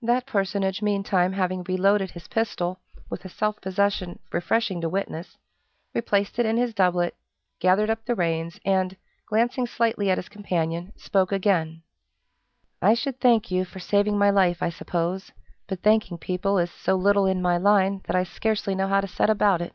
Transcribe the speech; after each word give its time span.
That 0.00 0.24
personage 0.24 0.82
meantime 0.82 1.32
having 1.32 1.64
reloaded 1.64 2.12
his 2.12 2.28
pistol, 2.28 2.78
with 3.10 3.24
a 3.24 3.28
self 3.28 3.60
possession 3.60 4.20
refreshing 4.30 4.80
to 4.82 4.88
witness, 4.88 5.36
replaced 5.92 6.38
it 6.38 6.46
in 6.46 6.56
his 6.56 6.72
doublet, 6.72 7.16
gathered 7.58 7.90
up 7.90 8.04
the 8.04 8.14
reins, 8.14 8.60
and, 8.64 8.96
glancing 9.26 9.66
slightly 9.66 10.10
at 10.10 10.16
his 10.18 10.28
companion, 10.28 10.92
spoke 10.96 11.32
again, 11.32 11.82
"I 12.80 12.94
should 12.94 13.18
thank 13.18 13.50
you 13.50 13.64
for 13.64 13.80
saving 13.80 14.16
my 14.16 14.30
life, 14.30 14.62
I 14.62 14.68
suppose, 14.68 15.32
but 15.66 15.80
thanking 15.82 16.18
people 16.18 16.56
is 16.56 16.70
so 16.70 16.94
little 16.94 17.26
in 17.26 17.42
my 17.42 17.56
line, 17.56 18.00
that 18.04 18.14
I 18.14 18.22
scarcely 18.22 18.76
know 18.76 18.86
how 18.86 19.00
to 19.00 19.08
set 19.08 19.28
about 19.28 19.60
it. 19.60 19.74